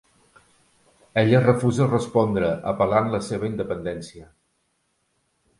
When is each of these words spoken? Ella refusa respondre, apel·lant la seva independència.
Ella 1.23 1.41
refusa 1.43 1.87
respondre, 1.91 2.49
apel·lant 2.73 3.13
la 3.17 3.23
seva 3.29 3.51
independència. 3.53 4.29